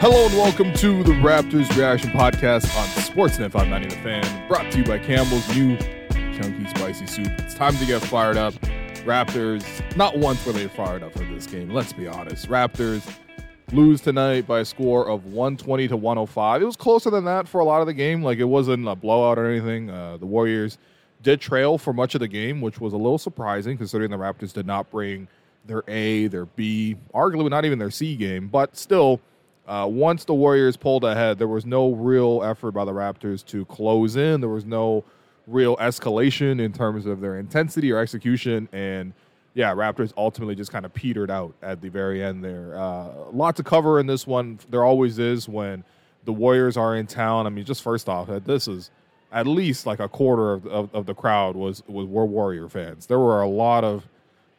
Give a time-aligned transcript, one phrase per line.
[0.00, 4.78] Hello and welcome to the Raptors Reaction Podcast on Sportsnet 590 The Fan, brought to
[4.78, 5.76] you by Campbell's new
[6.40, 7.26] chunky spicy soup.
[7.40, 8.54] It's time to get fired up.
[9.04, 9.64] Raptors,
[9.96, 11.70] not once were they fired up for this game.
[11.70, 12.48] Let's be honest.
[12.48, 13.12] Raptors
[13.72, 16.62] lose tonight by a score of 120 to 105.
[16.62, 18.22] It was closer than that for a lot of the game.
[18.22, 19.90] Like it wasn't a blowout or anything.
[19.90, 20.78] Uh, the Warriors
[21.24, 24.52] did trail for much of the game, which was a little surprising considering the Raptors
[24.52, 25.26] did not bring
[25.66, 29.20] their A, their B, arguably not even their C game, but still
[29.68, 33.66] uh, once the Warriors pulled ahead, there was no real effort by the Raptors to
[33.66, 34.40] close in.
[34.40, 35.04] There was no
[35.46, 38.68] real escalation in terms of their intensity or execution.
[38.72, 39.12] And
[39.52, 42.78] yeah, Raptors ultimately just kind of petered out at the very end there.
[42.78, 44.58] Uh, lot to cover in this one.
[44.70, 45.84] There always is when
[46.24, 47.46] the Warriors are in town.
[47.46, 48.90] I mean, just first off, this is
[49.32, 53.06] at least like a quarter of, of, of the crowd was, was were Warrior fans.
[53.06, 54.08] There were a lot of,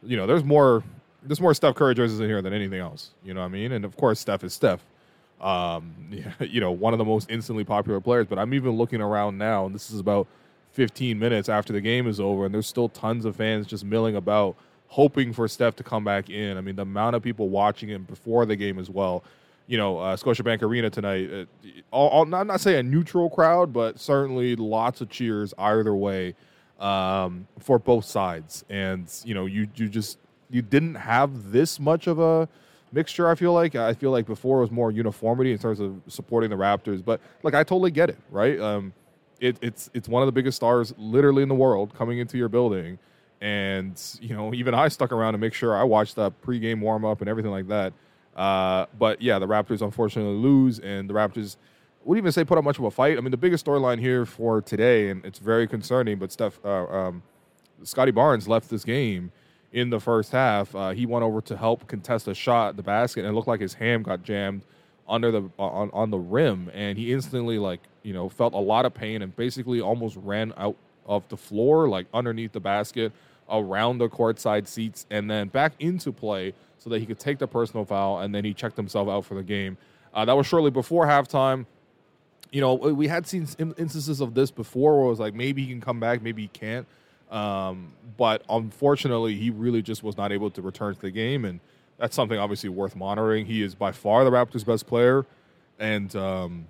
[0.04, 0.84] you know, there's more
[1.24, 3.12] there's more Steph Curry jerseys in here than anything else.
[3.24, 3.74] You know what I mean?
[3.74, 4.86] And of course, Steph is Steph
[5.42, 5.94] um,
[6.40, 8.28] you know, one of the most instantly popular players.
[8.28, 10.28] But I'm even looking around now, and this is about
[10.72, 14.16] 15 minutes after the game is over, and there's still tons of fans just milling
[14.16, 14.56] about,
[14.88, 16.58] hoping for Steph to come back in.
[16.58, 19.24] I mean, the amount of people watching him before the game as well.
[19.68, 21.32] You know, uh, Scotiabank Arena tonight.
[21.32, 21.46] Uh,
[21.92, 26.34] all, all, not not say a neutral crowd, but certainly lots of cheers either way
[26.80, 28.66] um, for both sides.
[28.68, 30.18] And you know, you you just
[30.50, 32.50] you didn't have this much of a
[32.92, 33.28] mixture.
[33.30, 36.50] I feel like I feel like before it was more uniformity in terms of supporting
[36.50, 38.60] the Raptors, but like I totally get it, right?
[38.60, 38.94] Um,
[39.40, 42.50] it, it's it's one of the biggest stars literally in the world coming into your
[42.50, 43.00] building,
[43.42, 47.06] and you know even I stuck around to make sure I watched that pregame warm
[47.06, 47.94] up and everything like that.
[48.36, 51.58] Uh, but yeah, the Raptors unfortunately lose, and the Raptors
[52.04, 53.18] wouldn't even say put up much of a fight.
[53.18, 56.18] I mean, the biggest storyline here for today, and it's very concerning.
[56.20, 57.24] But Steph, uh, um,
[57.84, 59.32] Scottie Barnes left this game
[59.72, 60.74] in the first half.
[60.76, 63.48] Uh, he went over to help contest a shot at the basket, and it looked
[63.48, 64.64] like his ham got jammed
[65.08, 68.86] under the on on the rim, and he instantly like you know felt a lot
[68.86, 73.12] of pain and basically almost ran out of the floor, like underneath the basket,
[73.50, 77.48] around the courtside seats, and then back into play so that he could take the
[77.48, 79.78] personal foul, and then he checked himself out for the game.
[80.14, 81.66] Uh, that was shortly before halftime.
[82.52, 85.68] You know, we had seen instances of this before where it was like maybe he
[85.70, 86.88] can come back, maybe he can't.
[87.30, 91.60] Um, but unfortunately, he really just was not able to return to the game, and
[91.98, 93.46] that's something obviously worth monitoring.
[93.46, 95.26] He is by far the Raptors' best player,
[95.78, 96.68] and um,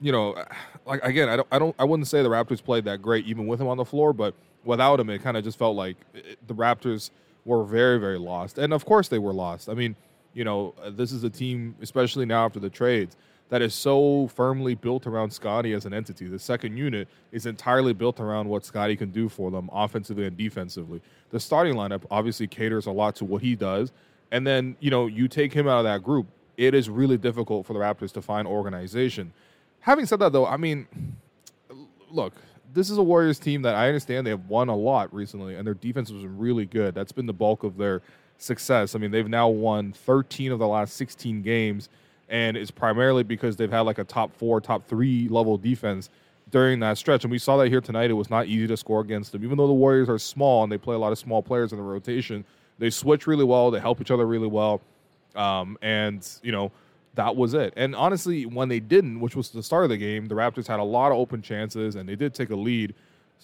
[0.00, 0.42] you know,
[0.86, 3.46] like again, I don't, I don't, I wouldn't say the Raptors played that great even
[3.46, 4.34] with him on the floor, but
[4.64, 7.10] without him, it kind of just felt like it, the Raptors
[7.44, 9.68] were very, very lost, and of course they were lost.
[9.68, 9.96] I mean,
[10.32, 13.16] you know, this is a team, especially now after the trades
[13.50, 16.26] that is so firmly built around Scottie as an entity.
[16.26, 20.36] The second unit is entirely built around what Scottie can do for them offensively and
[20.36, 21.00] defensively.
[21.30, 23.92] The starting lineup obviously caters a lot to what he does.
[24.32, 27.66] And then, you know, you take him out of that group, it is really difficult
[27.66, 29.32] for the Raptors to find organization.
[29.80, 30.88] Having said that, though, I mean,
[32.10, 32.34] look,
[32.72, 35.66] this is a Warriors team that I understand they have won a lot recently, and
[35.66, 36.94] their defense was really good.
[36.94, 38.02] That's been the bulk of their
[38.38, 38.94] success.
[38.94, 41.88] I mean, they've now won 13 of the last 16 games
[42.28, 46.10] and it's primarily because they've had like a top four, top three level defense
[46.50, 47.24] during that stretch.
[47.24, 48.10] And we saw that here tonight.
[48.10, 50.70] It was not easy to score against them, even though the Warriors are small and
[50.70, 52.44] they play a lot of small players in the rotation.
[52.78, 53.70] They switch really well.
[53.70, 54.80] They help each other really well,
[55.36, 56.72] um, and you know
[57.14, 57.72] that was it.
[57.76, 60.80] And honestly, when they didn't, which was the start of the game, the Raptors had
[60.80, 62.94] a lot of open chances and they did take a lead.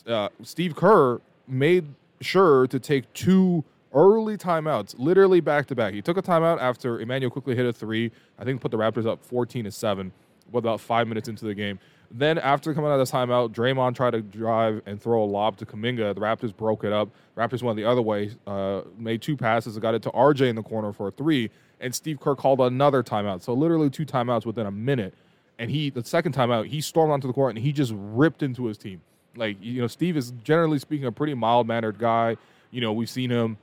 [0.06, 1.86] Uh, Steve Kerr made
[2.20, 5.94] sure to take two early timeouts, literally back to back.
[5.94, 8.10] He took a timeout after Immanuel Quickley hit a three.
[8.38, 10.12] I think put the Raptors up 14 to 7
[10.50, 11.78] with about five minutes into the game.
[12.12, 15.56] Then after coming out of the timeout, Draymond tried to drive and throw a lob
[15.58, 16.14] to Kuminga.
[16.14, 17.08] The Raptors broke it up.
[17.36, 20.56] Raptors went the other way, uh, made two passes, and got it to RJ in
[20.56, 23.42] the corner for a three, and Steve Kerr called another timeout.
[23.42, 25.14] So literally two timeouts within a minute.
[25.58, 28.64] And he, the second timeout, he stormed onto the court and he just ripped into
[28.64, 29.02] his team.
[29.36, 32.36] Like you know, Steve is generally speaking a pretty mild mannered guy.
[32.72, 33.56] You know, we've seen him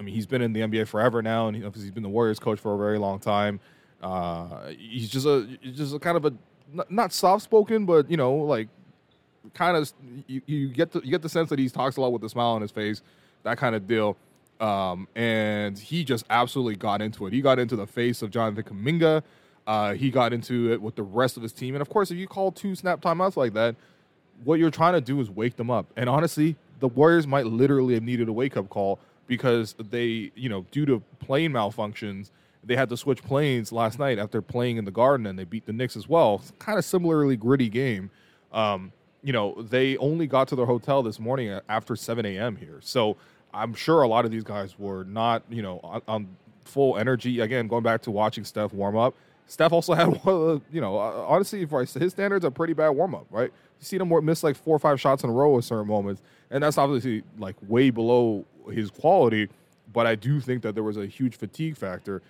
[0.00, 2.58] I mean, he's been in the NBA forever now, and he's been the Warriors coach
[2.58, 3.60] for a very long time.
[4.02, 6.32] Uh, he's just a just a kind of a
[6.88, 8.68] not soft spoken, but you know, like
[9.52, 9.92] kind of
[10.26, 12.30] you, you get the, you get the sense that he talks a lot with a
[12.30, 13.02] smile on his face,
[13.42, 14.16] that kind of deal.
[14.58, 17.34] Um, and he just absolutely got into it.
[17.34, 19.22] He got into the face of Jonathan Kuminga.
[19.66, 21.74] Uh, he got into it with the rest of his team.
[21.74, 23.76] And of course, if you call two snap timeouts like that,
[24.44, 25.86] what you're trying to do is wake them up.
[25.96, 28.98] And honestly, the Warriors might literally have needed a wake up call
[29.30, 32.30] because they, you know, due to plane malfunctions,
[32.64, 35.66] they had to switch planes last night after playing in the Garden, and they beat
[35.66, 36.42] the Knicks as well.
[36.58, 38.10] Kind of similarly gritty game.
[38.52, 38.90] Um,
[39.22, 42.56] you know, they only got to their hotel this morning after 7 a.m.
[42.56, 43.16] here, so
[43.54, 46.28] I'm sure a lot of these guys were not, you know, on, on
[46.64, 47.38] full energy.
[47.38, 49.14] Again, going back to watching Steph warm up,
[49.46, 52.72] Steph also had one of the, you know, uh, honestly, for his standards, a pretty
[52.72, 53.52] bad warm up, right?
[53.80, 56.62] See him miss like four or five shots in a row at certain moments, and
[56.62, 59.48] that's obviously like way below his quality.
[59.92, 62.22] But I do think that there was a huge fatigue factor.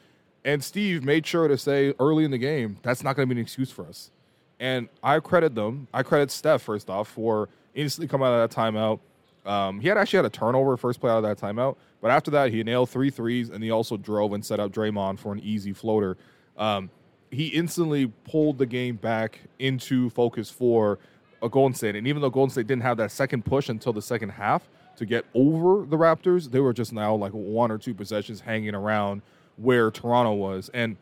[0.45, 3.39] And Steve made sure to say early in the game, that's not going to be
[3.39, 4.11] an excuse for us.
[4.59, 5.89] And I credit them.
[5.93, 9.01] I credit Steph, first off, for instantly coming out of that timeout.
[9.45, 11.77] Um, he had actually had a turnover first play out of that timeout.
[12.01, 15.19] But after that, he nailed three threes, and he also drove and set up Draymond
[15.19, 16.17] for an easy floater.
[16.57, 16.91] Um,
[17.31, 20.99] he instantly pulled the game back into focus for
[21.43, 21.97] a Golden State.
[21.97, 25.07] And even though Golden State didn't have that second push until the second half to
[25.07, 29.23] get over the Raptors, they were just now like one or two possessions hanging around
[29.57, 30.71] where Toronto was.
[30.75, 30.97] And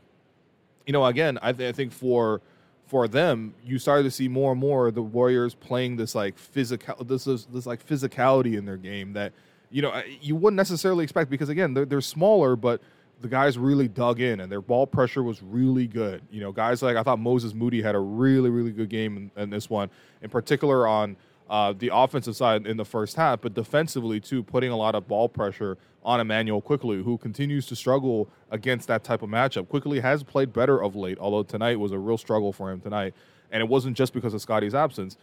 [0.87, 2.40] you know, again, I, th- I think for
[2.87, 7.05] for them, you started to see more and more the Warriors playing this like physical,
[7.05, 9.32] this is this like physicality in their game that
[9.70, 12.81] you know you wouldn't necessarily expect because again they're, they're smaller, but
[13.20, 16.22] the guys really dug in and their ball pressure was really good.
[16.30, 19.42] You know, guys like I thought Moses Moody had a really, really good game in,
[19.42, 19.90] in this one,
[20.22, 21.16] in particular on
[21.50, 25.08] uh, the offensive side in the first half, but defensively too, putting a lot of
[25.08, 29.68] ball pressure on Immanuel Quickley, who continues to struggle against that type of matchup.
[29.68, 33.14] Quickley has played better of late, although tonight was a real struggle for him tonight.
[33.50, 35.16] And it wasn't just because of Scottie's absence.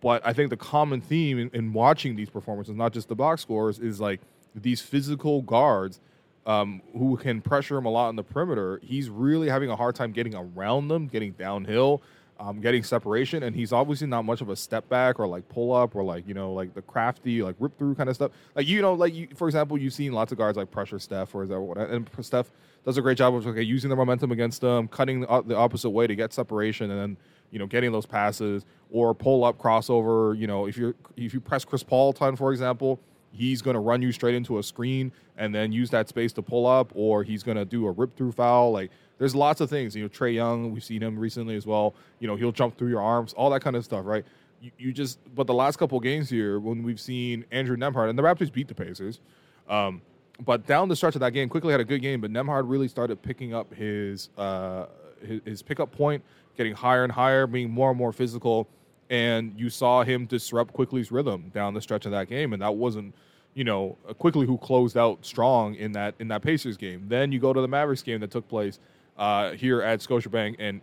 [0.00, 3.42] But I think the common theme in, in watching these performances, not just the box
[3.42, 4.20] scores, is like
[4.56, 6.00] these physical guards–
[6.48, 9.94] um, who can pressure him a lot on the perimeter, he's really having a hard
[9.94, 12.02] time getting around them, getting downhill,
[12.40, 15.74] um, getting separation, and he's obviously not much of a step back or like pull
[15.74, 18.32] up or like you know like the crafty like rip through kind of stuff.
[18.54, 21.34] Like you know like you, for example, you've seen lots of guards like pressure Steph
[21.34, 21.76] or is that what?
[21.76, 22.50] And Steph
[22.84, 25.90] does a great job of okay using the momentum against them, cutting the, the opposite
[25.90, 27.16] way to get separation, and then
[27.50, 30.38] you know getting those passes or pull up crossover.
[30.38, 33.00] You know if you're if you press Chris Paul ton for example
[33.32, 36.42] he's going to run you straight into a screen and then use that space to
[36.42, 38.72] pull up, or he's going to do a rip through foul.
[38.72, 39.94] Like there's lots of things.
[39.94, 41.94] You know, Trae Young, we've seen him recently as well.
[42.20, 44.24] You know, he'll jump through your arms, all that kind of stuff, right?
[44.60, 48.18] You, you just, but the last couple games here, when we've seen Andrew Nembhard, and
[48.18, 49.20] the Raptors beat the Pacers,
[49.68, 50.02] um,
[50.44, 52.88] but down the stretch of that game, Quickley had a good game, but Nembhard really
[52.88, 54.86] started picking up his, uh,
[55.24, 56.22] his his pickup point,
[56.56, 58.68] getting higher and higher, being more and more physical
[59.10, 62.74] and you saw him disrupt Quickley's rhythm down the stretch of that game, and that
[62.74, 63.14] wasn't
[63.54, 67.04] you know Quickley who closed out strong in that in that Pacers game.
[67.08, 68.78] Then you go to the Mavericks game that took place
[69.16, 70.80] uh, here at Scotiabank, and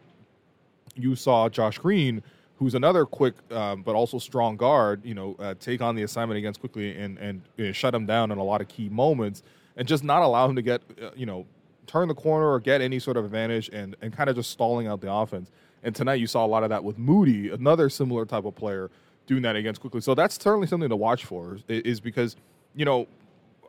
[0.95, 2.21] you saw Josh Green,
[2.57, 6.37] who's another quick um, but also strong guard, you know, uh, take on the assignment
[6.37, 9.43] against Quickley and and shut him down in a lot of key moments,
[9.77, 11.45] and just not allow him to get uh, you know
[11.87, 14.87] turn the corner or get any sort of advantage, and and kind of just stalling
[14.87, 15.51] out the offense.
[15.85, 18.89] And tonight you saw a lot of that with Moody, another similar type of player,
[19.27, 20.01] doing that against Quickley.
[20.01, 22.35] So that's certainly something to watch for, is because,
[22.75, 23.07] you know,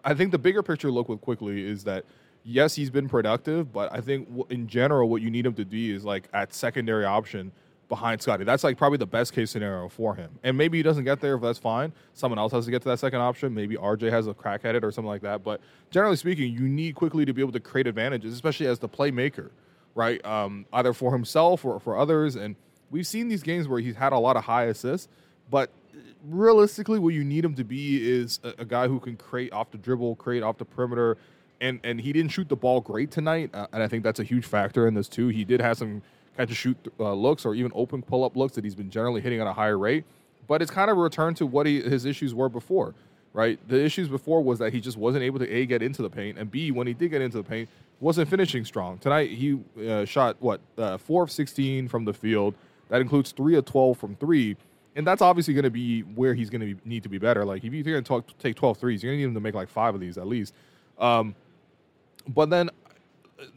[0.03, 2.07] I think the bigger picture look with Quickley is that,
[2.43, 5.91] yes, he's been productive, but I think in general, what you need him to be
[5.91, 7.53] is like at secondary option
[7.91, 8.45] behind Scottie.
[8.45, 10.31] That's like probably the best case scenario for him.
[10.43, 11.93] And maybe he doesn't get there, if that's fine.
[12.15, 13.53] Someone else has to get to that second option.
[13.53, 15.45] Maybe RJ has a crack at it or something like that.
[15.45, 15.61] But
[15.91, 19.51] generally speaking, you need Quickley to be able to create advantages, especially as the playmaker
[19.97, 20.25] right?
[20.25, 22.37] Um, either for himself or for others.
[22.37, 22.55] And
[22.91, 25.09] we've seen these games where he's had a lot of high assists,
[25.51, 25.71] but
[26.25, 29.73] realistically, what you need him to be is a, a guy who can create off
[29.73, 31.17] the dribble, create off the perimeter.
[31.59, 34.25] And and he didn't shoot the ball great tonight, uh, and I think that's a
[34.25, 35.29] huge factor in this too.
[35.29, 36.03] He did have some
[36.37, 39.23] catch and shoot uh, looks or even open pull up looks that he's been generally
[39.23, 40.05] hitting at a higher rate,
[40.47, 42.95] but it's kind of returned to what he, his issues were before
[43.37, 43.61] right?
[43.69, 46.39] The issues before was that he just wasn't able to a get into the paint,
[46.39, 47.69] and b when he did get into the paint,
[48.01, 48.97] wasn't finishing strong.
[48.97, 52.55] Tonight he uh, shot what uh, four of sixteen from the field.
[52.89, 54.57] That includes three of twelve from three,
[54.97, 57.45] and that's obviously going to be where he's going to need to be better.
[57.45, 59.55] Like if you're going to take 12 threes, you're going to need him to make
[59.55, 60.55] like five of these at least.
[60.99, 61.35] Um,
[62.27, 62.71] but then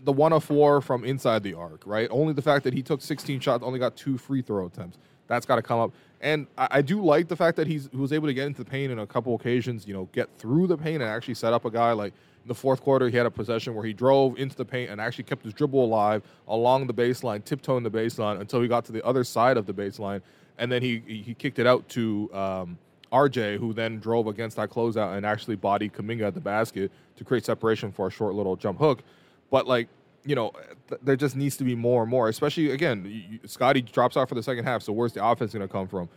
[0.03, 2.09] the one of four from inside the arc, right?
[2.11, 4.97] Only the fact that he took 16 shots, only got two free throw attempts.
[5.27, 5.93] That's got to come up.
[6.21, 8.63] And I, I, do like the fact that he's he was able to get into
[8.63, 9.87] the paint in a couple occasions.
[9.87, 11.93] You know, get through the paint and actually set up a guy.
[11.93, 14.91] Like in the fourth quarter, he had a possession where he drove into the paint
[14.91, 18.85] and actually kept his dribble alive along the baseline, tiptoeing the baseline until he got
[18.85, 20.21] to the other side of the baseline,
[20.57, 22.29] and then he he kicked it out to.
[22.33, 22.77] Um,
[23.11, 27.23] RJ, who then drove against that closeout and actually bodied Kuminga at the basket to
[27.23, 29.01] create separation for a short little jump hook.
[29.49, 29.87] But like
[30.25, 30.51] you know,
[30.87, 32.29] th- there just needs to be more and more.
[32.29, 34.83] Especially again, Scottie drops out for the second half.
[34.83, 36.09] So where's the offense going to come from?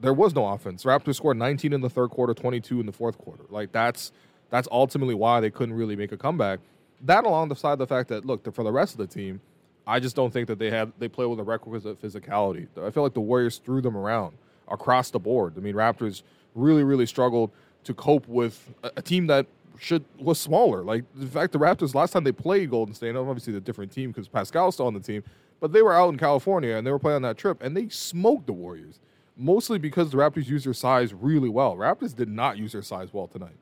[0.00, 0.84] There was no offense.
[0.84, 3.44] Raptors scored 19 in the third quarter, 22 in the fourth quarter.
[3.50, 4.12] Like that's
[4.50, 6.60] that's ultimately why they couldn't really make a comeback.
[7.02, 9.40] That along the side of the fact that look for the rest of the team,
[9.86, 12.66] I just don't think that they had they play with a requisite physicality.
[12.82, 14.36] I feel like the Warriors threw them around
[14.68, 15.54] across the board.
[15.56, 16.22] I mean, Raptors
[16.54, 17.50] really really struggled
[17.84, 19.46] to cope with a, a team that
[19.78, 20.82] should was smaller.
[20.82, 24.10] Like in fact the Raptors last time they played Golden State, obviously the different team
[24.10, 25.22] because Pascal's still on the team,
[25.60, 27.88] but they were out in California and they were playing on that trip and they
[27.88, 28.98] smoked the Warriors.
[29.36, 31.74] Mostly because the Raptors used their size really well.
[31.74, 33.56] Raptors did not use their size well tonight.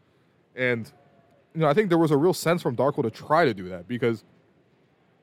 [0.57, 0.91] And
[1.55, 3.69] you know, I think there was a real sense from Darko to try to do
[3.69, 4.25] that because,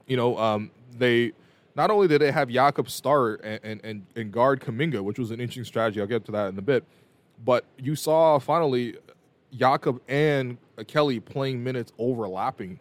[0.08, 1.34] you know, um, they
[1.76, 5.40] not only did they have Jakob start and, and, and, guard Kuminga, which was an
[5.40, 6.00] interesting strategy.
[6.00, 6.86] I'll get to that in a bit.
[7.44, 8.96] But you saw finally
[9.58, 10.58] Jakob and
[10.88, 12.80] Kelly playing minutes overlapping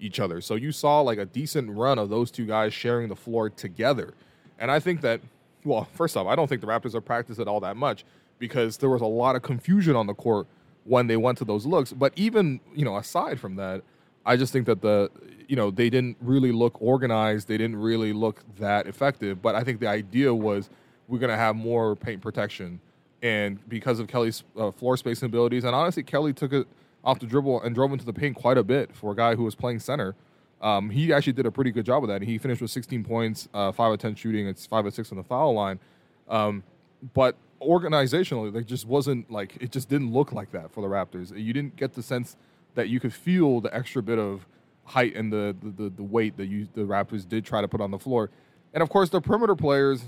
[0.00, 0.40] each other.
[0.40, 4.14] So you saw like a decent run of those two guys sharing the floor together.
[4.58, 5.20] And I think that,
[5.64, 8.04] well, first off, I don't think the Raptors have practiced it all that much
[8.38, 10.46] because there was a lot of confusion on the court
[10.84, 11.92] when they went to those looks.
[11.92, 13.82] But even, you know, aside from that,
[14.26, 15.10] I just think that the,
[15.48, 17.48] you know, they didn't really look organized.
[17.48, 19.42] They didn't really look that effective.
[19.42, 20.70] But I think the idea was
[21.08, 22.80] we're going to have more paint protection
[23.24, 26.68] and because of Kelly's uh, floor spacing abilities, and honestly, Kelly took it
[27.02, 29.44] off the dribble and drove into the paint quite a bit for a guy who
[29.44, 30.14] was playing center.
[30.60, 32.20] Um, he actually did a pretty good job of that.
[32.20, 34.46] He finished with 16 points, uh, five of 10 shooting.
[34.46, 35.80] It's five of six on the foul line.
[36.28, 36.62] Um,
[37.14, 41.36] but organizationally, there just wasn't like it just didn't look like that for the Raptors.
[41.36, 42.36] You didn't get the sense
[42.74, 44.46] that you could feel the extra bit of
[44.84, 47.80] height and the the, the, the weight that you the Raptors did try to put
[47.80, 48.30] on the floor.
[48.74, 50.04] And of course, the perimeter players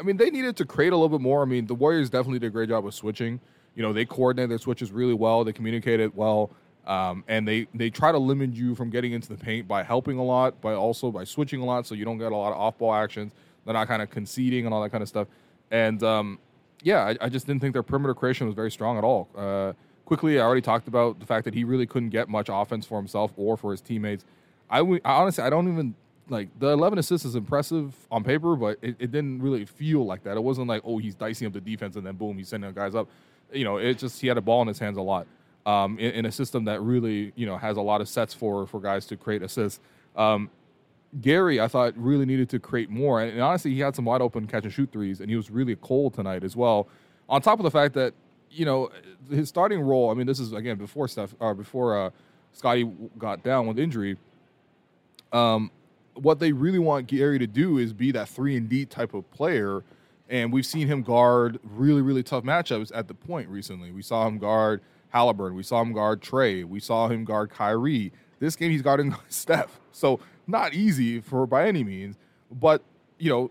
[0.00, 1.42] I mean, they needed to create a little bit more.
[1.42, 3.40] I mean, the Warriors definitely did a great job of switching.
[3.74, 5.44] You know, they coordinated their switches really well.
[5.44, 6.50] They communicated well,
[6.86, 10.18] um, and they they try to limit you from getting into the paint by helping
[10.18, 12.58] a lot, by also by switching a lot, so you don't get a lot of
[12.58, 13.32] off ball actions.
[13.64, 15.26] They're not kind of conceding and all that kind of stuff.
[15.70, 16.38] And um,
[16.82, 19.28] yeah, I, I, just didn't think their perimeter creation was very strong at all.
[19.34, 19.72] Uh,
[20.04, 22.98] Quickley, I already talked about the fact that he really couldn't get much offense for
[22.98, 24.24] himself or for his teammates.
[24.68, 25.94] I, I honestly, I don't even
[26.28, 30.22] like the 11 assists is impressive on paper, but it, it, didn't really feel like
[30.24, 30.36] that.
[30.36, 32.94] It wasn't like, oh, he's dicing up the defense and then boom, he's sending guys
[32.94, 33.08] up.
[33.52, 35.26] You know, it just he had a ball in his hands a lot
[35.66, 38.66] um, in, in, a system that really you know has a lot of sets for
[38.66, 39.80] for guys to create assists.
[40.16, 40.50] Um,
[41.20, 44.20] Gary, I thought really needed to create more, and, and honestly, he had some wide
[44.20, 46.88] open catch and shoot threes, and he was really cold tonight as well.
[47.28, 48.14] On top of the fact that
[48.50, 48.90] you know
[49.30, 50.10] his starting role.
[50.10, 52.10] I mean, this is again before Steph or before uh,
[52.52, 54.16] Scottie got down with injury.
[55.32, 55.70] Um,
[56.14, 59.28] what they really want Gary to do is be that three and D type of
[59.30, 59.82] player.
[60.28, 63.90] And we've seen him guard really, really tough matchups at the point recently.
[63.92, 64.80] We saw him guard
[65.10, 65.56] Halliburton.
[65.56, 66.64] We saw him guard Trae.
[66.64, 68.12] We saw him guard Kyrie.
[68.40, 69.80] This game he's guarding Steph.
[69.92, 72.16] So not easy for by any means.
[72.50, 72.82] But,
[73.18, 73.50] you know,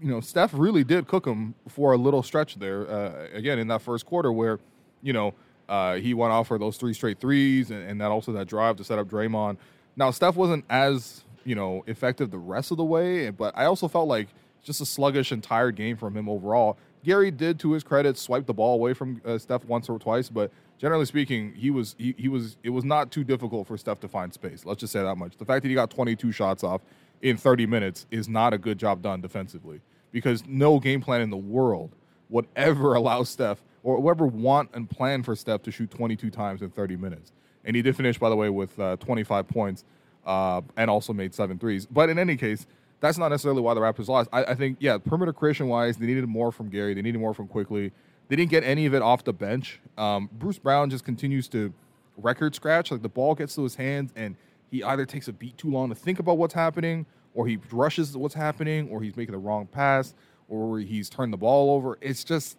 [0.00, 2.88] you know, Steph really did cook him for a little stretch there.
[2.88, 4.58] Uh, again, in that first quarter where,
[5.02, 5.34] you know,
[5.68, 8.76] uh, he went off for those three straight threes and, and that also that drive
[8.76, 9.56] to set up Draymond.
[9.96, 13.30] Now Steph wasn't as you know, effective the rest of the way.
[13.30, 14.28] But I also felt like
[14.62, 16.76] just a sluggish and tired game from him overall.
[17.04, 20.28] Gary did, to his credit, swipe the ball away from uh, Steph once or twice,
[20.28, 24.00] but generally speaking, he was he, he was it was not too difficult for Steph
[24.00, 24.66] to find space.
[24.66, 25.36] Let's just say that much.
[25.36, 26.82] The fact that he got 22 shots off
[27.22, 31.30] in 30 minutes is not a good job done defensively because no game plan in
[31.30, 31.94] the world
[32.28, 36.60] would ever allow Steph or whoever want and plan for Steph to shoot 22 times
[36.60, 37.32] in 30 minutes.
[37.64, 39.84] And he did finish, by the way, with uh, 25 points
[40.26, 41.86] uh, and also made seven threes.
[41.86, 42.66] But in any case,
[43.00, 44.28] that's not necessarily why the Raptors lost.
[44.32, 46.94] I, I think, yeah, perimeter creation wise, they needed more from Gary.
[46.94, 47.92] They needed more from Quickley.
[48.28, 49.80] They didn't get any of it off the bench.
[49.96, 51.72] Um, Bruce Brown just continues to
[52.16, 52.90] record scratch.
[52.90, 54.34] Like the ball gets to his hands, and
[54.70, 58.16] he either takes a beat too long to think about what's happening, or he rushes
[58.16, 60.14] what's happening, or he's making the wrong pass,
[60.48, 61.98] or he's turned the ball over.
[62.00, 62.56] It's just,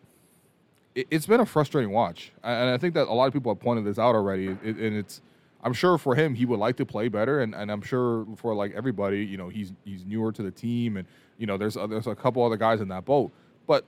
[0.95, 2.31] it, has been a frustrating watch.
[2.43, 5.21] And I think that a lot of people have pointed this out already, and it's
[5.67, 8.55] I'm sure for him he would like to play better, and, and I'm sure for
[8.55, 11.05] like everybody, you know, he's he's newer to the team, and
[11.37, 13.33] you know, there's uh, there's a couple other guys in that boat,
[13.67, 13.83] but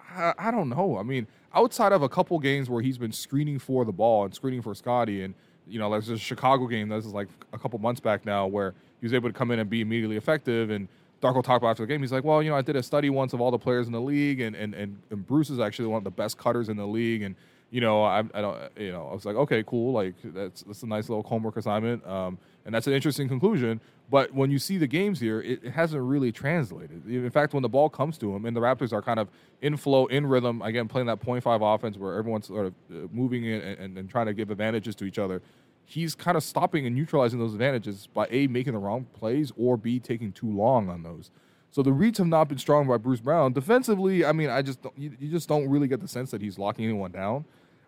[0.00, 0.96] I, I don't know.
[0.96, 4.34] I mean, outside of a couple games where he's been screening for the ball and
[4.34, 5.34] screening for Scottie, and
[5.66, 8.72] you know, there's a Chicago game this is like a couple months back now where
[8.98, 10.88] he was able to come in and be immediately effective and.
[11.20, 12.00] Darko talked about after the game.
[12.00, 13.92] He's like, well, you know, I did a study once of all the players in
[13.92, 16.76] the league, and, and, and, and Bruce is actually one of the best cutters in
[16.76, 17.34] the league, and
[17.70, 20.82] you know, I, I don't, you know, I was like, okay, cool, like that's that's
[20.82, 23.80] a nice little homework assignment, um, and that's an interesting conclusion.
[24.10, 27.06] But when you see the games here, it, it, hasn't really translated.
[27.06, 29.28] In fact, when the ball comes to him, and the Raptors are kind of
[29.60, 33.08] in flow, in rhythm, again playing that point five offense where everyone's sort of uh,
[33.12, 35.42] moving in and, and, and trying to give advantages to each other.
[35.84, 39.76] He's kind of stopping and neutralizing those advantages by a making the wrong plays or
[39.76, 41.30] b taking too long on those.
[41.70, 44.24] So the reads have not been strong by Bruce Brown defensively.
[44.24, 46.84] I mean, I just you, you just don't really get the sense that he's locking
[46.84, 47.44] anyone down.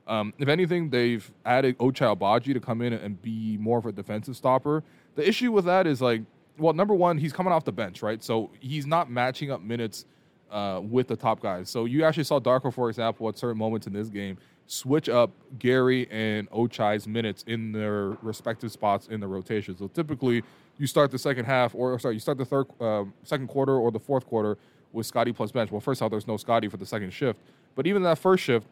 [0.07, 3.93] Um, if anything, they've added Ochai Agbaji to come in and be more of a
[3.93, 4.83] defensive stopper.
[5.15, 6.23] The issue with that is like,
[6.59, 8.23] well, number one, he's coming off the bench, right?
[8.23, 10.05] So he's not matching up minutes
[10.51, 11.71] uh, with the top guys.
[11.71, 15.31] So you actually saw Darko, for example, at certain moments in this game, switch up
[15.59, 19.77] Gary and Ochai's minutes in their respective spots in the rotation.
[19.77, 20.43] So typically,
[20.81, 23.91] you start the second half, or sorry, you start the third, um, second quarter or
[23.91, 24.57] the fourth quarter
[24.93, 25.71] with Scottie plus bench.
[25.71, 27.39] Well, first off, there's no Scottie for the second shift,
[27.75, 28.67] but even that first shift,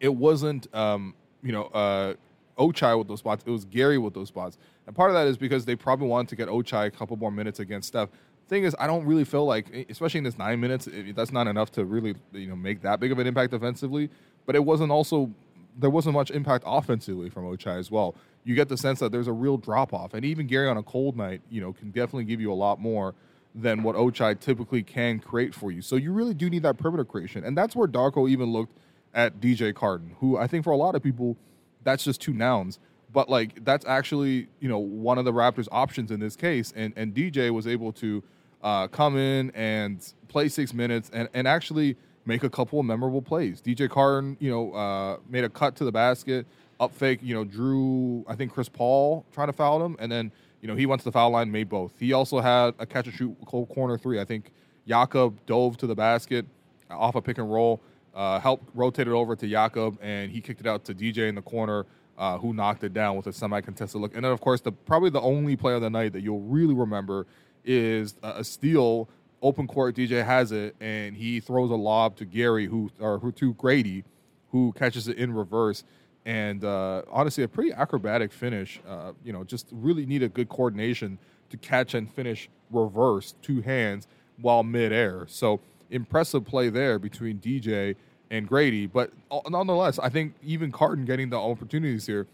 [0.00, 2.14] it wasn't um, you know uh,
[2.58, 3.44] Ochai with those spots.
[3.46, 6.30] It was Gary with those spots, and part of that is because they probably wanted
[6.30, 8.08] to get Ochai a couple more minutes against Steph.
[8.48, 11.70] Thing is, I don't really feel like, especially in this nine minutes, that's not enough
[11.72, 14.08] to really you know make that big of an impact defensively
[14.46, 15.30] but it wasn't also
[15.78, 18.14] there wasn't much impact offensively from Ochai as well.
[18.44, 20.82] You get the sense that there's a real drop off, and even Gary on a
[20.82, 23.14] cold night, you know, can definitely give you a lot more
[23.54, 25.82] than what Ochai typically can create for you.
[25.82, 28.78] So you really do need that perimeter creation, and that's where Darko even looked
[29.14, 31.36] at DJ Carton, who I think for a lot of people,
[31.84, 32.78] that's just two nouns.
[33.12, 36.92] But like that's actually you know one of the Raptors' options in this case, and
[36.96, 38.22] and DJ was able to
[38.62, 43.22] uh, come in and play six minutes and and actually make a couple of memorable
[43.22, 43.60] plays.
[43.60, 46.46] DJ Carton, you know, uh, made a cut to the basket,
[46.80, 50.32] up fake, you know, drew, I think Chris Paul trying to foul him, and then,
[50.60, 51.92] you know, he went to the foul line, made both.
[51.98, 54.20] He also had a catch and shoot corner three.
[54.20, 54.52] I think
[54.86, 56.46] Jakob dove to the basket
[56.90, 57.80] off a pick and roll,
[58.14, 61.34] uh, helped rotate it over to Jakob, and he kicked it out to DJ in
[61.34, 61.86] the corner.
[62.18, 65.08] Uh, who knocked it down with a semi-contested look, and then of course the probably
[65.08, 67.26] the only play of the night that you'll really remember
[67.64, 69.08] is a steal
[69.42, 73.32] open court, DJ has it, and he throws a lob to Gary, who or who
[73.32, 74.04] to Gradey,
[74.50, 75.84] who catches it in reverse.
[76.24, 78.80] And uh, honestly, a pretty acrobatic finish.
[78.88, 81.18] Uh, you know, just really need a good coordination
[81.50, 84.06] to catch and finish reverse two hands
[84.40, 85.26] while midair.
[85.28, 87.96] So impressive play there between DJ
[88.30, 88.90] and Gradey.
[88.90, 92.26] But uh, nonetheless, I think even Carton getting the opportunities here,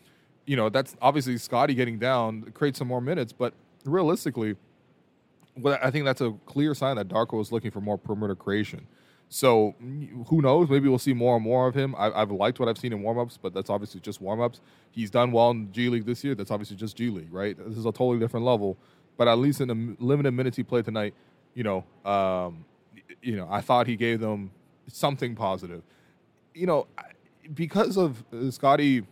[0.47, 3.33] you know, that's obviously Scottie getting down creates some more minutes.
[3.33, 4.57] But realistically,
[5.61, 8.87] well, I think that's a clear sign that Darko was looking for more perimeter creation.
[9.29, 9.75] So
[10.29, 10.71] who knows?
[10.71, 11.95] Maybe we'll see more and more of him.
[11.99, 14.61] I, have liked what I've seen in warmups, but that's obviously just warmups.
[14.91, 16.35] He's done well in G League this year.
[16.35, 17.57] That's obviously just G League, right?
[17.59, 18.79] This is a totally different level.
[19.19, 21.12] But at least in the limited minutes he played tonight,
[21.55, 22.64] you know, um,
[23.21, 24.51] you know, I thought he gave them
[24.87, 25.83] something positive.
[26.55, 26.87] You know,
[27.53, 29.05] because of Scottie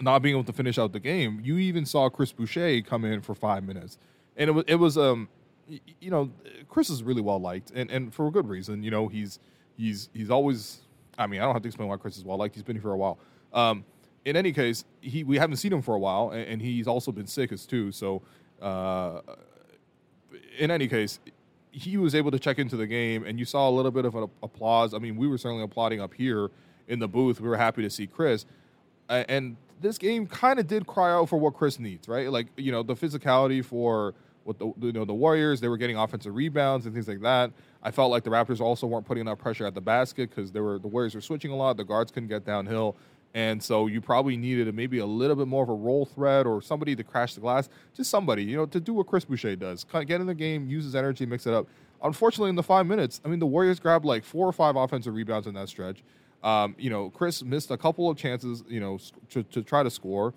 [0.00, 3.20] not being able to finish out the game, you even saw Chris Boucher come in
[3.20, 3.98] for five minutes
[4.38, 5.28] and it was it was um
[5.68, 6.30] you know
[6.68, 8.82] Chris is really well liked and and for a good reason.
[8.82, 9.38] You know he's
[9.76, 10.80] he's he's always
[11.18, 12.54] I mean I don't have to explain why Chris is well liked.
[12.54, 13.18] He's been here for a while.
[13.52, 13.84] Um,
[14.24, 17.12] in any case, he we haven't seen him for a while, and, and he's also
[17.12, 17.92] been sick as too.
[17.92, 18.22] So,
[18.60, 19.20] uh,
[20.58, 21.18] in any case,
[21.70, 24.14] he was able to check into the game, and you saw a little bit of
[24.14, 24.94] an applause.
[24.94, 26.50] I mean, we were certainly applauding up here
[26.88, 27.40] in the booth.
[27.40, 28.44] We were happy to see Chris,
[29.08, 32.30] and this game kind of did cry out for what Chris needs, right?
[32.30, 34.14] Like you know the physicality for
[34.48, 35.60] with the you know the Warriors.
[35.60, 37.52] They were getting offensive rebounds and things like that.
[37.82, 40.60] I felt like the Raptors also weren't putting enough pressure at the basket because they
[40.60, 41.76] were the Warriors were switching a lot.
[41.76, 42.96] The guards couldn't get downhill.
[43.34, 46.62] And so you probably needed maybe a little bit more of a roll threat or
[46.62, 47.68] somebody to crash the glass.
[47.94, 49.84] Just somebody, you know, to do what Chris Boucher does.
[49.84, 51.68] Get in the game, use his energy, mix it up.
[52.02, 55.14] Unfortunately, in the five minutes, I mean, the Warriors grabbed like four or five offensive
[55.14, 56.02] rebounds in that stretch.
[56.42, 58.98] Um, you know, Chris missed a couple of chances, you know,
[59.30, 60.32] to, to try to score.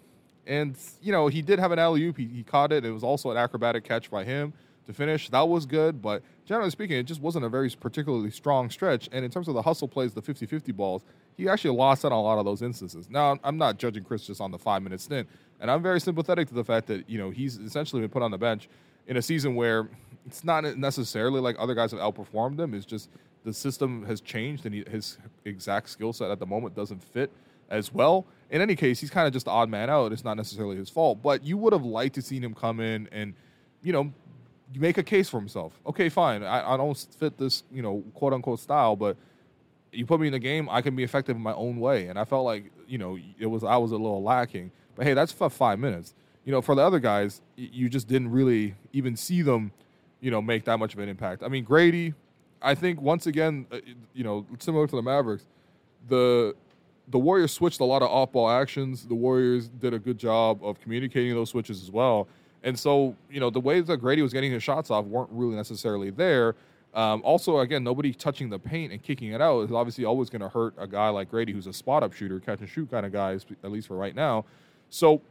[0.47, 2.17] And, you know, he did have an alley oop.
[2.17, 2.85] He, he caught it.
[2.85, 4.53] It was also an acrobatic catch by him
[4.87, 5.29] to finish.
[5.29, 6.01] That was good.
[6.01, 9.09] But generally speaking, it just wasn't a very particularly strong stretch.
[9.11, 11.03] And in terms of the hustle plays, the 50 50 balls,
[11.37, 13.09] he actually lost out on a lot of those instances.
[13.09, 15.27] Now, I'm not judging Chris just on the five minute stint.
[15.59, 18.31] And I'm very sympathetic to the fact that, you know, he's essentially been put on
[18.31, 18.67] the bench
[19.07, 19.89] in a season where
[20.25, 22.73] it's not necessarily like other guys have outperformed him.
[22.73, 23.09] It's just
[23.43, 27.31] the system has changed and he, his exact skill set at the moment doesn't fit
[27.71, 28.27] as well.
[28.51, 30.11] In any case, he's kind of just the odd man out.
[30.11, 33.07] It's not necessarily his fault, but you would have liked to seen him come in
[33.11, 33.33] and,
[33.81, 34.13] you know,
[34.75, 35.79] make a case for himself.
[35.87, 36.43] Okay, fine.
[36.43, 39.17] I, I don't fit this, you know, quote unquote style, but
[39.91, 42.07] you put me in the game, I can be effective in my own way.
[42.07, 44.71] And I felt like, you know, it was I was a little lacking.
[44.95, 46.13] But hey, that's for five minutes.
[46.43, 49.71] You know, for the other guys, you just didn't really even see them,
[50.19, 51.43] you know, make that much of an impact.
[51.43, 52.13] I mean, Gradey,
[52.61, 53.79] I think once again, uh,
[54.13, 55.45] you know, similar to the Mavericks,
[56.07, 56.55] the
[57.07, 59.05] the Warriors switched a lot of off ball actions.
[59.05, 62.27] The Warriors did a good job of communicating those switches as well.
[62.63, 65.55] And so, you know, the ways that Gradey was getting his shots off weren't really
[65.55, 66.55] necessarily there.
[66.93, 70.41] Um, also, again, nobody touching the paint and kicking it out is obviously always going
[70.41, 73.05] to hurt a guy like Gradey, who's a spot up shooter, catch and shoot kind
[73.05, 74.45] of guy, at least for right now.
[74.89, 75.21] So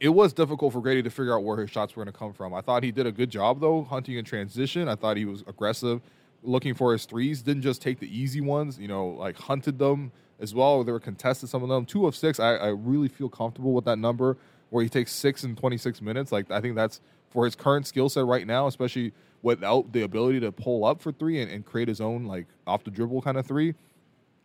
[0.00, 2.32] it was difficult for Gradey to figure out where his shots were going to come
[2.32, 2.54] from.
[2.54, 4.88] I thought he did a good job, though, hunting in transition.
[4.88, 6.00] I thought he was aggressive,
[6.42, 10.12] looking for his threes, didn't just take the easy ones, you know, like hunted them
[10.40, 10.82] as well.
[10.84, 11.86] They were contested, some of them.
[11.86, 14.36] Two of six, I, I really feel comfortable with that number
[14.70, 16.32] where he takes six in 26 minutes.
[16.32, 17.00] Like, I think that's
[17.30, 21.12] for his current skill set right now, especially without the ability to pull up for
[21.12, 23.74] three and, and create his own, like, off the dribble kind of three.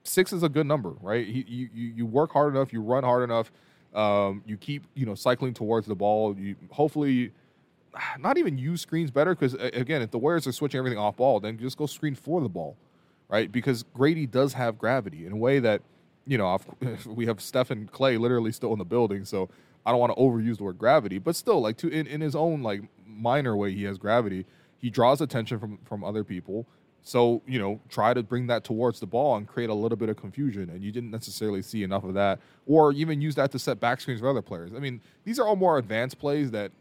[0.04, 1.26] six is a good number, right?
[1.28, 3.52] He, you, you work hard enough, you run hard enough,
[3.96, 6.36] um, you keep you know cycling towards the ball.
[6.38, 7.32] You hopefully
[8.20, 11.40] not even use screens better because again, if the Warriors are switching everything off ball,
[11.40, 12.76] then just go screen for the ball,
[13.30, 13.52] right?
[13.52, 15.82] Because Gradey does have gravity in a way that
[16.28, 16.58] you know
[17.06, 19.50] we have Steph and Clay literally still in the building, so
[19.86, 22.36] I don't want to overuse the word gravity, but still, like to in, in his
[22.36, 24.46] own like minor way, he has gravity.
[24.78, 26.68] He draws attention from from other people.
[27.08, 30.10] So, you know, try to bring that towards the ball and create a little bit
[30.10, 30.72] of confusion.
[30.72, 34.02] And you didn't necessarily see enough of that, or even use that to set back
[34.02, 34.72] screens for other players.
[34.76, 36.72] I mean, these are all more advanced plays that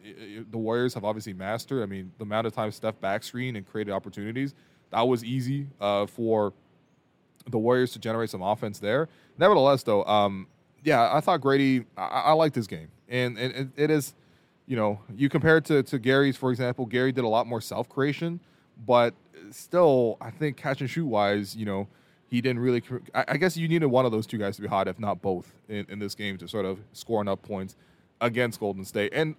[0.51, 1.83] the Warriors have obviously mastered.
[1.83, 4.55] I mean, the amount of time Steph back screen and created opportunities,
[4.95, 6.53] that was easy uh, for
[7.51, 9.09] the Warriors to generate some offense there.
[9.39, 10.47] Nevertheless, though, um,
[10.85, 12.89] yeah, I thought Gradey, I, I liked this game.
[13.09, 14.15] And, and it, it is,
[14.67, 17.61] you know, you compare it to, to Gary's, for example, Gary did a lot more
[17.61, 18.39] self creation,
[18.87, 19.15] but
[19.51, 21.89] still, I think catch and shoot wise, you know,
[22.29, 22.83] he didn't really.
[23.15, 25.21] I, I guess you needed one of those two guys to be hot, if not
[25.21, 27.77] both, in, in this game to sort of score enough points
[28.21, 29.13] against Golden State.
[29.15, 29.35] And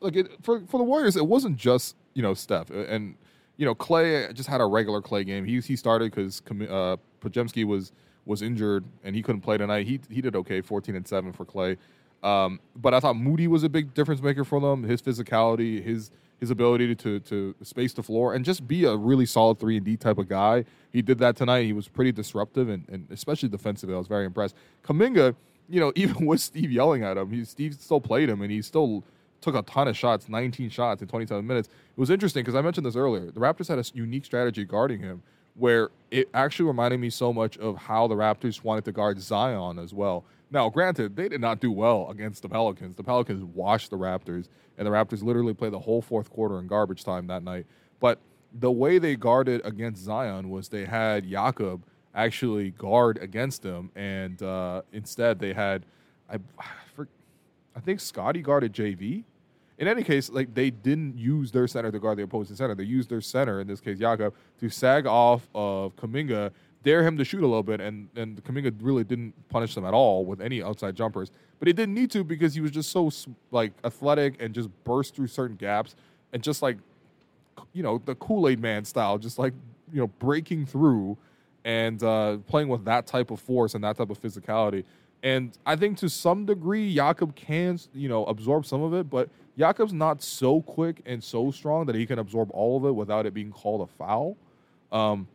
[0.00, 3.16] look, it, for for the Warriors, it wasn't just you know Steph and
[3.56, 5.44] you know Clay just had a regular Clay game.
[5.44, 7.92] He he started because uh, Podziemski was
[8.24, 9.86] was injured and he couldn't play tonight.
[9.86, 11.76] He he did okay, fourteen and seven for Clay.
[12.22, 14.82] Um, but I thought Moody was a big difference maker for them.
[14.82, 19.26] His physicality, his his ability to to space the floor and just be a really
[19.26, 20.64] solid three and D type of guy.
[20.92, 21.64] He did that tonight.
[21.64, 23.94] He was pretty disruptive and, and especially defensively.
[23.94, 24.54] I was very impressed.
[24.84, 25.34] Kuminga,
[25.68, 28.60] you know, even with Steve yelling at him, he Steve still played him and he
[28.60, 29.04] still
[29.40, 31.68] took a ton of shots, 19 shots in 27 minutes.
[31.68, 33.26] It was interesting because I mentioned this earlier.
[33.30, 35.22] The Raptors had a unique strategy guarding him
[35.54, 39.78] where it actually reminded me so much of how the Raptors wanted to guard Zion
[39.78, 40.24] as well.
[40.50, 42.94] Now, granted, they did not do well against the Pelicans.
[42.94, 46.66] The Pelicans washed the Raptors, and the Raptors literally played the whole fourth quarter in
[46.66, 47.66] garbage time that night.
[48.00, 48.20] But
[48.52, 51.82] the way they guarded against Zion was they had Jakob
[52.14, 55.84] actually guard against him, and uh, instead they had,
[56.30, 56.66] I, I
[57.80, 59.24] think Scottie guarded JV.
[59.78, 62.74] In any case, like they didn't use their center to guard the opposing center.
[62.74, 66.50] They used their center, in this case Jakob, to sag off of Kuminga,
[66.82, 69.92] dare him to shoot a little bit, and and Kuminga really didn't punish them at
[69.92, 71.30] all with any outside jumpers.
[71.58, 73.10] But he didn't need to because he was just so
[73.50, 75.94] like athletic and just burst through certain gaps
[76.32, 76.78] and just like
[77.72, 79.52] you know the Kool Aid Man style, just like
[79.92, 81.18] you know breaking through
[81.64, 84.84] and uh, playing with that type of force and that type of physicality.
[85.26, 89.28] And I think to some degree, Jakob can you know absorb some of it, but
[89.58, 93.26] Jakob's not so quick and so strong that he can absorb all of it without
[93.26, 94.36] it being called a foul.
[94.92, 95.26] Um,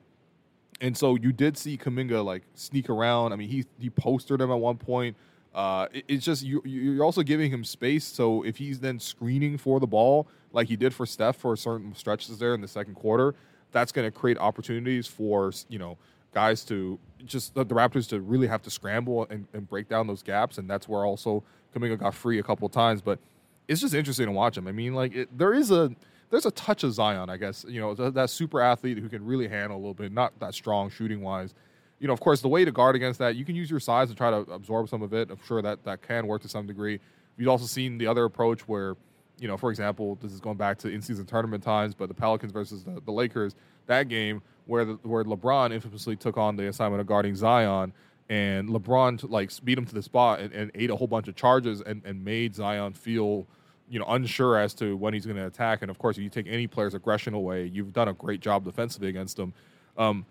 [0.79, 3.33] and so you did see Kuminga like sneak around.
[3.33, 5.17] I mean, he he postered him at one point.
[5.53, 8.05] Uh, it, it's just you, you're also giving him space.
[8.05, 11.93] So if he's then screening for the ball, like he did for Steph for certain
[11.95, 13.35] stretches there in the second quarter,
[13.73, 15.97] that's going to create opportunities for you know
[16.33, 20.07] guys to just the, the Raptors to really have to scramble and, and, break down
[20.07, 20.57] those gaps.
[20.57, 21.43] And that's where also
[21.75, 23.01] Kuminga got free a couple times.
[23.01, 23.19] But
[23.67, 24.67] it's just interesting to watch him.
[24.67, 25.91] I mean, like it, there is a
[26.29, 27.65] there's a touch of Zion, I guess.
[27.67, 30.53] You know, that, that super athlete who can really handle a little bit, not that
[30.53, 31.53] strong shooting wise.
[31.99, 34.09] You know, of course, the way to guard against that, you can use your size
[34.09, 35.29] to try to absorb some of it.
[35.29, 36.99] I'm sure that that can work to some degree.
[37.37, 38.95] You've also seen the other approach where,
[39.39, 42.51] you know, for example, this is going back to in-season tournament times, but the Pelicans
[42.51, 43.55] versus the, the Lakers,
[43.87, 47.93] that game where the, where LeBron infamously took on the assignment of guarding Zion,
[48.29, 51.35] and LeBron like beat him to the spot and, and ate a whole bunch of
[51.35, 53.47] charges and, and made Zion feel–
[53.91, 55.81] you know unsure as to when he's going to attack.
[55.81, 58.63] And of course, if you take any player's aggression away, you've done a great job
[58.63, 59.53] defensively against them.
[59.97, 60.25] Um,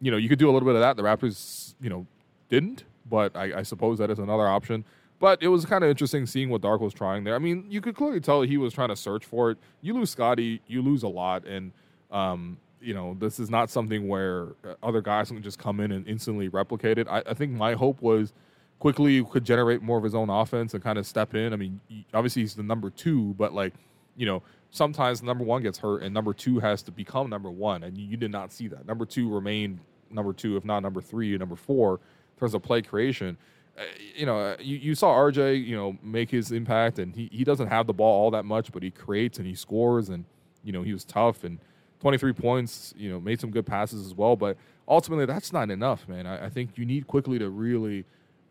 [0.00, 0.96] you know, you could do a little bit of that.
[0.96, 2.06] The Raptors, you know,
[2.48, 4.84] didn't, but I, I suppose that is another option.
[5.20, 7.36] But it was kind of interesting seeing what Dark was trying there.
[7.36, 9.58] I mean, you could clearly tell he was trying to search for it.
[9.80, 11.70] You lose Scottie, you lose a lot, and
[12.10, 14.48] um, you know this is not something where
[14.82, 17.08] other guys can just come in and instantly replicate it.
[17.08, 18.32] I, I think my hope was
[18.78, 21.52] Quickley could generate more of his own offense and kind of step in.
[21.52, 21.80] I mean,
[22.12, 23.72] obviously he's the number two, but like,
[24.16, 27.84] you know, sometimes number one gets hurt and number two has to become number one,
[27.84, 28.86] and you, did not see that.
[28.86, 29.78] Number two remained
[30.10, 33.38] number two, if not number three, number four in terms of play creation.
[33.78, 33.82] Uh,
[34.14, 37.42] you know, uh, you, you saw RJ, you know, make his impact, and he, he
[37.42, 40.24] doesn't have the ball all that much, but he creates and he scores, and
[40.62, 41.58] you know he was tough and
[42.04, 42.92] 23 points.
[42.98, 46.26] You know, made some good passes as well, but ultimately that's not enough, man.
[46.26, 48.04] I, I think you need Quickley to really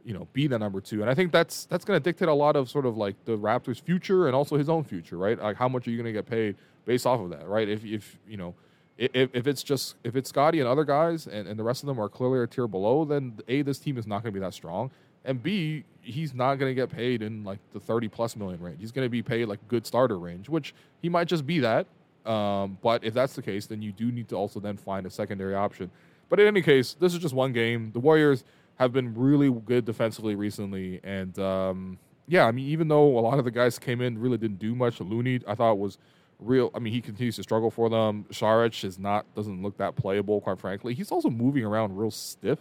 [0.03, 1.01] you know, be the number two.
[1.01, 3.37] And I think that's that's going to dictate a lot of sort of like the
[3.37, 5.39] Raptors' future and also his own future, right?
[5.39, 7.69] Like how much are you going to get paid based off of that, right?
[7.69, 8.55] If if you know.
[8.95, 11.87] If, if it's just if it's Scottie and other guys and, and the rest of
[11.87, 14.43] them are clearly a tier below, then a this team is not going to be
[14.45, 14.91] that strong,
[15.25, 18.79] and b he's not going to get paid in like the thirty plus million range.
[18.79, 21.87] He's going to be paid like good starter range, which he might just be that.
[22.25, 25.09] Um, but if that's the case, then you do need to also then find a
[25.09, 25.91] secondary option.
[26.29, 27.91] But in any case, this is just one game.
[27.91, 28.43] The Warriors
[28.75, 30.99] have been really good defensively recently.
[31.03, 34.37] And um, yeah, I mean, even though a lot of the guys came in really
[34.37, 35.97] didn't do much, Looney I thought was
[36.39, 36.71] real.
[36.73, 38.25] I mean, he continues to struggle for them.
[38.31, 40.93] Saric is not doesn't look that playable, quite frankly.
[40.93, 42.59] He's also moving around real stiff.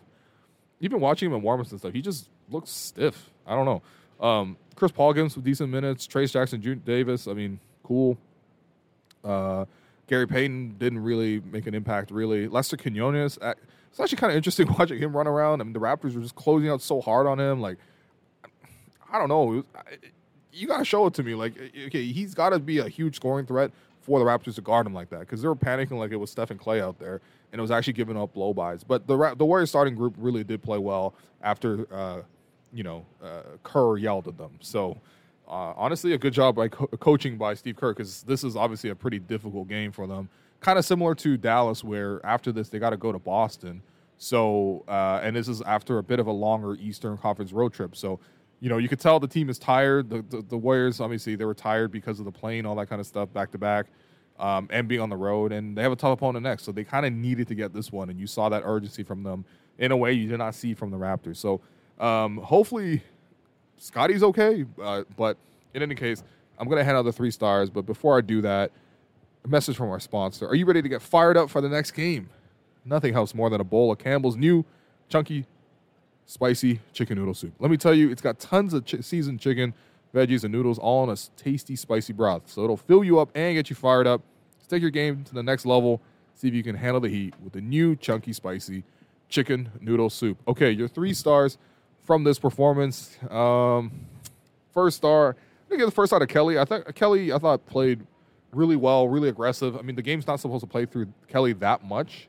[0.80, 3.30] Even watching him in warm-ups and stuff, he just looks stiff.
[3.46, 4.26] I don't know.
[4.26, 6.06] Um, Chris Paul gives some decent minutes.
[6.06, 6.60] Trayce Jackson.
[6.84, 8.18] Davis, I mean, cool.
[9.24, 9.64] Uh,
[10.08, 12.48] Gary Payton didn't really make an impact, really.
[12.48, 13.38] Lester Quinones,
[13.92, 15.60] it's actually kind of interesting watching him run around.
[15.60, 17.60] I mean, the Raptors were just closing out so hard on him.
[17.60, 17.78] Like,
[19.12, 19.64] I don't know.
[20.52, 21.34] You got to show it to me.
[21.34, 21.54] Like,
[21.86, 24.94] okay, he's got to be a huge scoring threat for the Raptors to guard him
[24.94, 27.20] like that because they were panicking like it was Steph and Clay out there,
[27.52, 28.82] and it was actually giving up blow bys.
[28.82, 32.22] But the the Warriors starting group really did play well after, uh,
[32.72, 34.58] you know, uh, Kerr yelled at them.
[34.60, 34.98] So.
[35.46, 38.90] Uh, honestly, a good job by co- coaching by Steve Kerr because this is obviously
[38.90, 40.28] a pretty difficult game for them
[40.62, 43.82] kind of similar to Dallas, where after this they got to go to Boston.
[44.16, 47.96] So, uh, and this is after a bit of a longer Eastern Conference road trip.
[47.96, 48.20] So,
[48.60, 50.08] you know, you could tell the team is tired.
[50.08, 53.00] The, the, the Warriors, obviously, they were tired because of the plane, all that kind
[53.00, 53.86] of stuff, back to back,
[54.38, 55.50] um, and being on the road.
[55.50, 56.62] And they have a tough opponent next.
[56.62, 58.10] So they kind of needed to get this one.
[58.10, 59.44] And you saw that urgency from them
[59.78, 61.38] in a way you did not see from the Raptors.
[61.38, 61.60] So
[61.98, 63.02] um, hopefully
[63.82, 64.64] Scottie's okay.
[64.80, 65.36] Uh, but
[65.74, 66.22] in any case,
[66.56, 67.68] I'm going to hand out the three stars.
[67.68, 68.70] But before I do that,
[69.44, 70.46] a message from our sponsor.
[70.46, 72.30] Are you ready to get fired up for the next game?
[72.84, 74.64] Nothing helps more than a bowl of Campbell's new
[75.08, 75.46] chunky,
[76.26, 77.54] spicy chicken noodle soup.
[77.58, 79.74] Let me tell you, it's got tons of ch- seasoned chicken,
[80.14, 82.42] veggies, and noodles all in a tasty, spicy broth.
[82.46, 84.22] So it'll fill you up and get you fired up.
[84.68, 86.00] Take your game to the next level.
[86.36, 88.84] See if you can handle the heat with the new chunky, spicy
[89.28, 90.38] chicken noodle soup.
[90.46, 91.58] Okay, your three stars
[92.02, 93.18] from this performance.
[93.30, 94.06] Um,
[94.72, 95.36] first star,
[95.70, 96.58] I'm gonna the first star to Kelly.
[96.58, 98.06] I thought Kelly, I thought played
[98.52, 99.76] really well, really aggressive.
[99.76, 102.28] I mean, the game's not supposed to play through Kelly that much,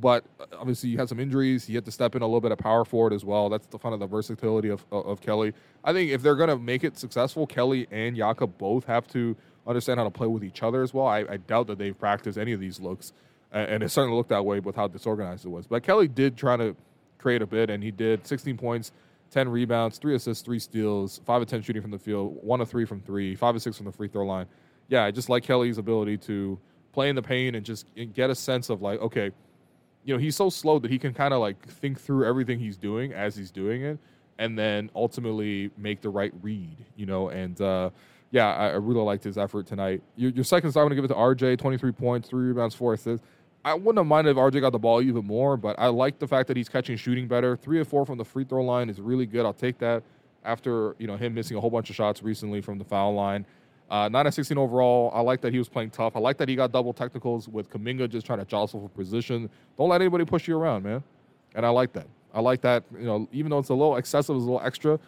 [0.00, 1.66] but uh, obviously you had some injuries.
[1.66, 3.48] He had to step in a little bit of power forward as well.
[3.48, 5.52] That's the fun of the versatility of, of, of Kelly.
[5.82, 9.36] I think if they're going to make it successful, Kelly and Yaka both have to
[9.66, 11.06] understand how to play with each other as well.
[11.06, 13.12] I, I doubt that they've practiced any of these looks,
[13.50, 15.66] and it certainly looked that way with how disorganized it was.
[15.66, 16.76] But Kelly did try to
[17.18, 18.92] create a bit, and he did 16 points.
[19.34, 22.68] 10 rebounds, 3 assists, 3 steals, 5 of 10 shooting from the field, 1 of
[22.68, 24.46] 3 from 3, 5 of 6 from the free throw line
[24.88, 26.58] yeah, I just like Kelly's ability to
[26.92, 29.30] play in the paint and just get a sense of like, okay,
[30.04, 32.76] you know, he's so slow that he can kind of like think through everything he's
[32.76, 33.98] doing as he's doing it,
[34.38, 36.76] and then ultimately make the right read.
[36.96, 37.90] You know, and uh,
[38.30, 40.02] yeah, I, I really liked his effort tonight.
[40.16, 42.92] Your, your second star, I'm gonna give it to RJ, 23 points, three rebounds, four
[42.92, 43.26] assists.
[43.64, 46.28] I wouldn't have minded if RJ got the ball even more, but I like the
[46.28, 47.56] fact that he's catching shooting better.
[47.56, 49.46] Three or four from the free throw line is really good.
[49.46, 50.02] I'll take that
[50.44, 53.46] after you know him missing a whole bunch of shots recently from the foul line.
[53.90, 55.10] Uh, 9 and 16 overall.
[55.14, 56.16] I like that he was playing tough.
[56.16, 59.48] I like that he got double technicals with Kuminga just trying to jostle for position.
[59.76, 61.02] Don't let anybody push you around, man.
[61.54, 62.06] And I like that.
[62.32, 62.82] I like that.
[62.98, 64.98] You know, even though it's a little excessive, it's a little extra.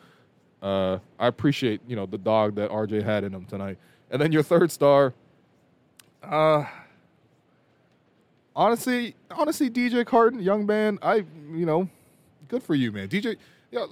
[0.63, 3.79] Uh, I appreciate you know the dog that RJ had in him tonight.
[4.11, 5.13] And then your third star.
[6.23, 6.65] Uh,
[8.57, 10.99] honestly, honestly, DJ Carton, young man.
[11.03, 11.89] I you know,
[12.49, 13.09] good for you, man.
[13.09, 13.37] DJ
[13.71, 13.85] yeah,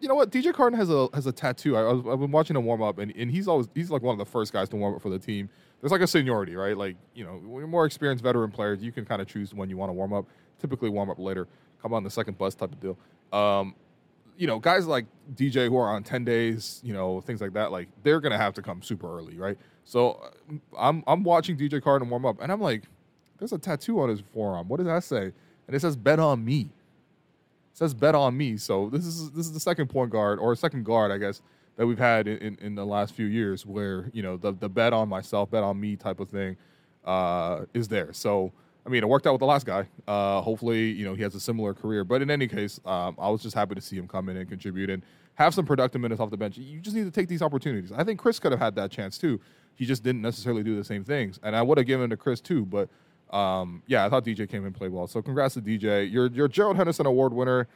[0.00, 0.30] you know what?
[0.30, 1.76] DJ Carton has a has a tattoo.
[1.76, 4.18] I, have been watching him warm up, and, and he's always he's like one of
[4.18, 5.48] the first guys to warm up for the team.
[5.80, 6.76] There's like a seniority, right?
[6.76, 9.68] Like you know, when you're more experienced veteran players, you can kind of choose when
[9.68, 10.26] you want to warm up.
[10.58, 11.48] Typically, warm up later,
[11.80, 12.98] come on the second bus type of deal.
[13.32, 13.74] Um,
[14.36, 17.72] you know, guys like DJ who are on ten days, you know, things like that,
[17.72, 19.58] like they're gonna have to come super early, right?
[19.84, 22.84] So uh, I'm I'm watching DJ Carton warm up, and I'm like,
[23.40, 24.68] there's a tattoo on his forearm.
[24.68, 25.32] What does that say?
[25.66, 26.70] And it says "Bet on me."
[27.80, 28.56] says bet on me.
[28.58, 31.40] So this is this is the second point guard or second guard, I guess,
[31.76, 34.68] that we've had in, in, in, the last few years where you know the the
[34.68, 36.56] bet on myself, bet on me type of thing
[37.04, 38.12] uh, is there.
[38.12, 38.52] So
[38.84, 39.86] I mean, it worked out with the last guy.
[40.06, 42.04] Uh, hopefully, you know he has a similar career.
[42.04, 44.48] But in any case, um, I was just happy to see him come in and
[44.48, 45.02] contribute and
[45.34, 46.58] have some productive minutes off the bench.
[46.58, 47.92] You just need to take these opportunities.
[47.92, 49.40] I think Chris could have had that chance too.
[49.74, 52.16] He just didn't necessarily do the same things, and I would have given it to
[52.18, 52.90] Chris too, but
[53.30, 55.06] um, yeah, I thought DJ came in and played well.
[55.06, 56.10] So congrats to DJ.
[56.10, 57.68] Your your Gerald Henderson Award winner.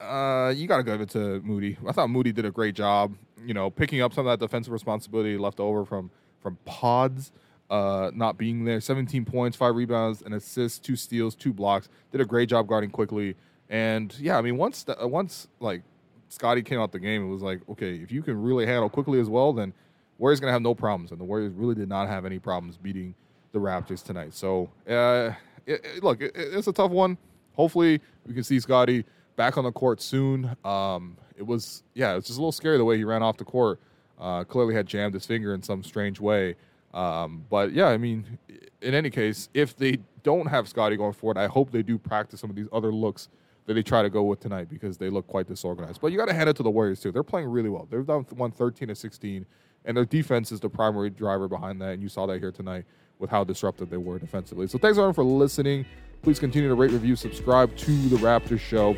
[0.00, 1.76] Uh, you got to give it to Moody.
[1.86, 3.14] I thought Moody did a great job.
[3.44, 7.32] You know, picking up some of that defensive responsibility left over from from Pods.
[7.68, 8.80] Uh, not being there.
[8.80, 11.88] 17 points, five rebounds, an assist, two steals, two blocks.
[12.10, 13.36] Did a great job guarding Quickley.
[13.68, 15.82] And yeah, I mean, once the, once like
[16.30, 19.20] Scottie came out the game, it was like, okay, if you can really handle Quickley
[19.20, 19.72] as well, then
[20.18, 21.12] Warriors gonna have no problems.
[21.12, 23.14] And the Warriors really did not have any problems beating
[23.52, 24.34] the Raptors tonight.
[24.34, 25.32] So, uh,
[25.66, 27.18] it, it, look, it, it's a tough one.
[27.54, 29.04] Hopefully, we can see Scottie
[29.36, 30.56] back on the court soon.
[30.64, 33.44] Um, it was, yeah, it's just a little scary the way he ran off the
[33.44, 33.80] court.
[34.18, 36.54] Uh, clearly had jammed his finger in some strange way.
[36.92, 38.38] Um, but yeah, I mean,
[38.82, 42.40] in any case, if they don't have Scottie going forward, I hope they do practice
[42.40, 43.28] some of these other looks
[43.66, 46.00] that they try to go with tonight because they look quite disorganized.
[46.00, 47.12] But you got to hand it to the Warriors too.
[47.12, 47.86] They're playing really well.
[47.90, 49.46] They've done one thirteen to 16,
[49.84, 51.90] and their defense is the primary driver behind that.
[51.90, 52.84] And you saw that here tonight
[53.18, 54.66] with how disruptive they were defensively.
[54.66, 55.86] So thanks everyone for listening.
[56.22, 58.94] Please continue to rate, review, subscribe to the Raptors show.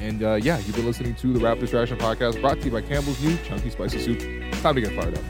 [0.00, 2.82] And uh, yeah, you've been listening to the Raptors Reaction Podcast brought to you by
[2.82, 4.18] Campbell's new Chunky Spicy Soup.
[4.62, 5.24] Time to get fired up.